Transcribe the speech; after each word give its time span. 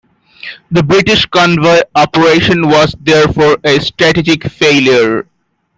The 0.71 0.81
British 0.81 1.27
convoy 1.27 1.81
operation 1.93 2.67
was, 2.69 2.95
therefore, 3.03 3.59
a 3.63 3.77
strategic 3.79 4.45
failure. 4.45 5.27